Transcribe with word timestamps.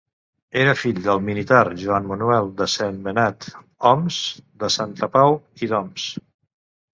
Era 0.59 0.71
fill 0.83 1.01
del 1.07 1.19
militar 1.25 1.59
Joan 1.81 2.07
Manuel 2.11 2.49
de 2.61 2.67
Sentmenat-Oms 2.77 4.19
de 4.65 4.71
Santapau 4.79 5.39
i 5.67 5.71
d'Oms. 5.75 6.09